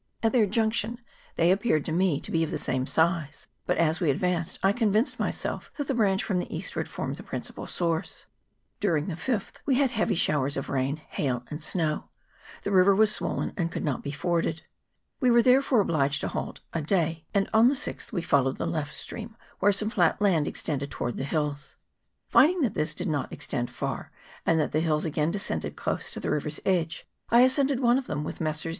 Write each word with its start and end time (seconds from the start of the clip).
At 0.23 0.31
their 0.31 0.47
junction 0.47 0.97
they 1.35 1.51
appeared 1.51 1.85
to 1.85 1.91
me 1.91 2.19
to 2.21 2.31
be 2.31 2.43
of 2.43 2.49
the 2.49 2.57
same 2.57 2.87
size, 2.87 3.47
but 3.67 3.77
as 3.77 3.99
we 3.99 4.09
advanced 4.09 4.57
I 4.63 4.73
convinced 4.73 5.19
myself 5.19 5.71
that 5.77 5.87
the 5.87 5.93
branch 5.93 6.23
from 6.23 6.39
the 6.39 6.51
eastward 6.51 6.87
formed 6.89 7.17
the 7.17 7.21
principal 7.21 7.67
source. 7.67 8.25
During 8.79 9.05
the 9.05 9.13
5th 9.13 9.57
we 9.67 9.75
had 9.75 9.91
heavy 9.91 10.15
showers 10.15 10.57
of 10.57 10.69
rain, 10.69 10.97
hail, 11.09 11.45
and 11.51 11.61
snow; 11.61 12.09
the 12.63 12.71
river 12.71 12.95
was 12.95 13.13
swollen 13.13 13.53
and 13.55 13.71
could 13.71 13.83
not 13.85 14.01
be 14.01 14.11
forded. 14.11 14.63
We 15.19 15.29
were, 15.29 15.43
therefore, 15.43 15.81
obliged 15.81 16.21
to 16.21 16.29
halt 16.29 16.61
a 16.73 16.81
day, 16.81 17.27
and 17.31 17.47
on 17.53 17.67
the 17.67 17.75
6th 17.75 18.11
we 18.11 18.23
followed 18.23 18.57
the 18.57 18.65
left 18.65 18.95
stream, 18.97 19.37
where 19.59 19.71
some 19.71 19.91
flat 19.91 20.19
land 20.19 20.47
extended 20.47 20.89
towards 20.89 21.17
the 21.17 21.25
hills. 21.25 21.75
Finding 22.27 22.61
that 22.61 22.73
this 22.73 22.95
did 22.95 23.07
not 23.07 23.31
extend 23.31 23.69
far, 23.69 24.11
and 24.47 24.59
that 24.59 24.71
the 24.71 24.79
hills 24.79 25.05
again 25.05 25.29
descended 25.29 25.75
close 25.75 26.11
to 26.11 26.19
the 26.19 26.31
river's 26.31 26.59
edge, 26.65 27.07
I 27.29 27.41
ascended 27.41 27.81
one 27.81 27.99
of 27.99 28.07
them 28.07 28.23
with 28.23 28.41
Messrs. 28.41 28.69